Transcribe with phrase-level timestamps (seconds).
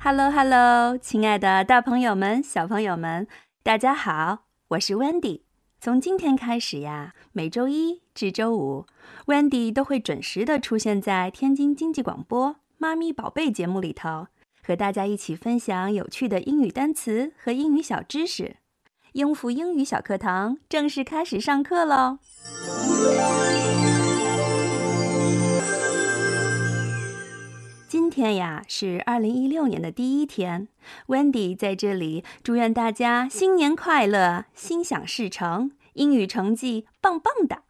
[0.00, 3.26] Hello Hello，亲爱的大朋友们、小朋友们，
[3.64, 5.40] 大家好，我是 Wendy。
[5.80, 8.86] 从今天开始呀，每周一至周五
[9.26, 14.28] ，Wendy 都会准时的出现在天津经济广播《妈咪宝贝》节目里头，
[14.64, 18.56] 和大家一起分享有趣的英语单词和英语小知识。
[19.12, 22.18] 英孚英语小课堂正式开始上课喽！
[28.18, 30.66] 天呀是二零一六年的第一天
[31.06, 37.62] ，Wendy 在这里祝愿大家新年快乐，心想事成，英语成绩棒棒的。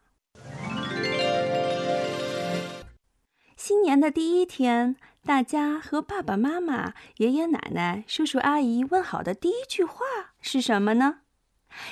[3.59, 10.07] 新年的第一天，大家和爸爸妈妈、爷爷奶奶、叔叔阿姨问好的第一句话
[10.41, 11.17] 是什么呢？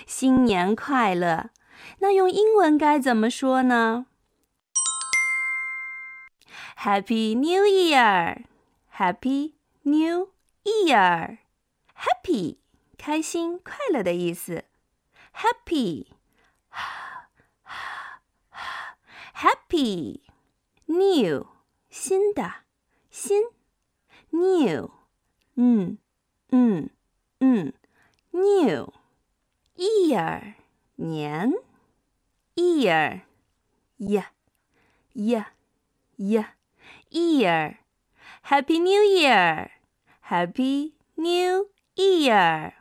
[0.06, 1.50] 新年快乐。
[1.98, 4.06] 那用英文该怎么说呢
[6.78, 8.44] ？Happy New Year!
[8.95, 10.29] Happy New
[10.63, 11.39] Year!
[11.95, 12.57] Happy
[12.97, 14.65] 开心、快乐的意思。
[15.33, 16.07] Happy
[19.33, 20.21] Happy
[20.85, 21.47] New
[21.89, 22.53] 新的
[23.09, 23.43] 新
[24.29, 24.91] New
[25.55, 25.97] 嗯
[26.49, 26.89] 嗯
[27.39, 27.73] 嗯
[28.31, 28.93] New
[29.75, 30.53] Year
[30.95, 31.53] 年
[32.55, 33.21] Year
[33.97, 34.27] yeah
[35.15, 35.45] yeah
[36.17, 36.45] yeah
[37.11, 37.79] Year,
[38.45, 39.69] Happy New Year,
[40.27, 42.73] Happy New Year。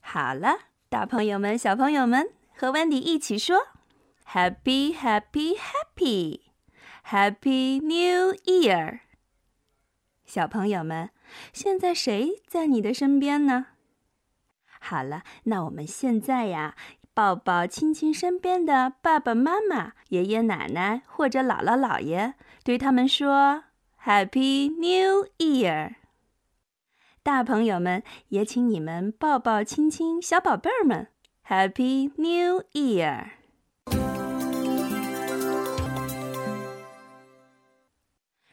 [0.00, 0.58] 好了，
[0.88, 3.68] 大朋友们、小朋友们，和 Wendy 一起说：
[4.28, 6.40] Happy, Happy, Happy,
[7.08, 9.00] Happy New Year。
[10.24, 11.10] 小朋友们，
[11.52, 13.66] 现在谁在你的身边呢？
[14.80, 16.76] 好了，那我们现在呀。
[17.19, 23.65] 抱抱亲亲身边的爸爸妈妈、爷爷奶奶或者姥姥姥爷，对他们说
[24.05, 25.95] “Happy New Year”。
[27.21, 31.09] 大朋友们也请你们抱抱亲亲小宝贝儿们
[31.45, 33.31] ，“Happy New Year”。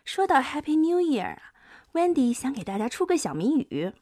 [0.05, 3.93] 说到 “Happy New Year”，Wendy 想给大家出个小谜语：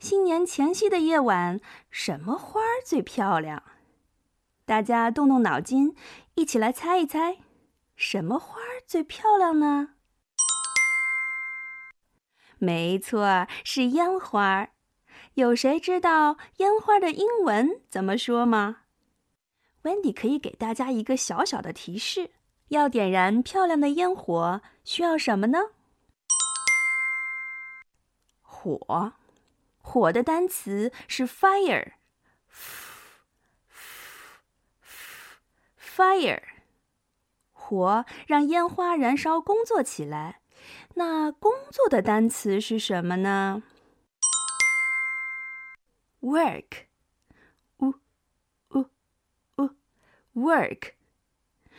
[0.00, 1.60] 新年前夕的夜晚，
[1.92, 3.62] 什么花儿最漂亮？
[4.66, 5.94] 大家动动脑筋，
[6.36, 7.36] 一起来猜一猜，
[7.96, 9.90] 什么花最漂亮呢？
[12.58, 14.70] 没错，是烟花。
[15.34, 18.78] 有谁知道烟花的英文怎么说吗
[19.82, 22.30] ？Wendy 可以给大家一个小小的提示：
[22.68, 25.58] 要点燃漂亮的烟火，需要什么呢？
[28.40, 29.12] 火。
[29.82, 31.92] 火的单词是 fire。
[35.94, 36.42] Fire，
[37.52, 40.40] 火让烟花燃烧工作起来。
[40.94, 43.62] 那工作的单词是什么呢
[46.20, 47.94] ？Work，w
[48.70, 48.90] w
[49.54, 49.76] w
[50.34, 50.94] work。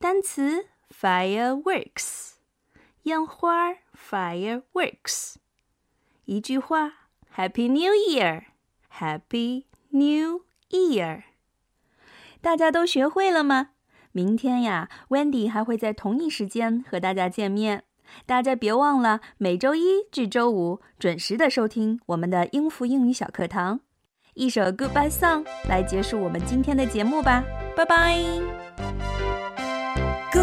[0.00, 0.70] 单词。
[0.90, 2.32] Fireworks，
[3.02, 5.36] 烟花，Fireworks。
[6.24, 6.92] 一句话
[7.34, 11.22] ，Happy New Year，Happy New Year。
[12.40, 13.70] 大家都学会了吗？
[14.12, 17.84] 明天呀，Wendy 还会在同一时间和大家见面。
[18.24, 23.80] 大家别忘了每周一至周五准时的收听我们的英孚英语小课堂。
[24.34, 27.42] 一首 Goodbye Song 来结束我们今天的节目吧，
[27.76, 28.85] 拜拜。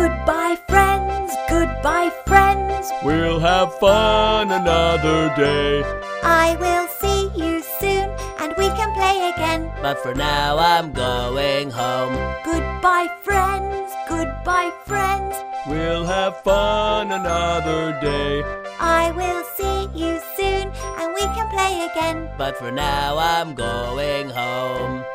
[0.04, 2.92] Goodbye, friends, goodbye, friends.
[3.06, 5.82] We'll have fun another day.
[6.22, 8.10] I will see you soon
[8.42, 9.72] and we can play again.
[9.82, 12.16] But for now, I'm going home.
[12.44, 15.38] Goodbye, friends, goodbye, friends.
[15.70, 18.44] We'll have fun another day.
[18.82, 20.68] I will see you soon
[21.00, 22.30] and we can play again.
[22.38, 25.06] But for now, I'm going home.